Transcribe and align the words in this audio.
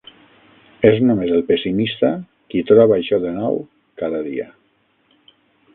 És 0.91 1.01
només 1.09 1.33
el 1.35 1.43
pessimista 1.51 2.11
qui 2.53 2.65
troba 2.73 2.97
això 2.99 3.21
de 3.27 3.35
nou 3.37 3.61
cada 4.03 4.25
dia. 4.31 4.49